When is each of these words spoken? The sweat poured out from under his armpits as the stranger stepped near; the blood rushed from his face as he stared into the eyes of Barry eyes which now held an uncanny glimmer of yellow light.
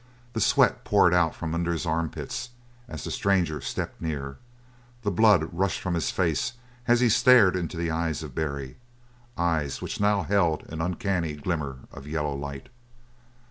The 0.33 0.41
sweat 0.41 0.83
poured 0.83 1.13
out 1.13 1.35
from 1.35 1.53
under 1.53 1.71
his 1.71 1.85
armpits 1.85 2.49
as 2.87 3.03
the 3.03 3.11
stranger 3.11 3.61
stepped 3.61 4.01
near; 4.01 4.39
the 5.03 5.11
blood 5.11 5.47
rushed 5.51 5.79
from 5.79 5.93
his 5.93 6.09
face 6.09 6.53
as 6.87 7.01
he 7.01 7.07
stared 7.07 7.55
into 7.55 7.77
the 7.77 7.91
eyes 7.91 8.23
of 8.23 8.33
Barry 8.33 8.77
eyes 9.37 9.79
which 9.79 9.99
now 10.01 10.23
held 10.23 10.63
an 10.71 10.81
uncanny 10.81 11.33
glimmer 11.35 11.81
of 11.91 12.07
yellow 12.07 12.33
light. 12.35 12.69